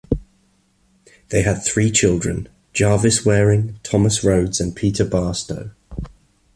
They 1.29 1.43
had 1.43 1.63
three 1.63 1.91
children: 1.91 2.49
Jarvis 2.73 3.23
Waring, 3.23 3.77
Thomas 3.83 4.23
Rhodes, 4.23 4.59
and 4.59 4.75
Peter 4.75 5.05
Barstow. 5.05 5.69